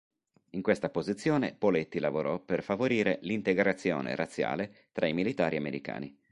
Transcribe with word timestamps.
In 0.53 0.63
questa 0.63 0.89
posizione 0.89 1.53
Poletti 1.55 1.99
lavorò 1.99 2.39
per 2.39 2.63
favorire 2.63 3.19
l'integrazione 3.21 4.15
razziale 4.15 4.87
tra 4.93 5.05
i 5.05 5.13
militari 5.13 5.57
americani. 5.57 6.17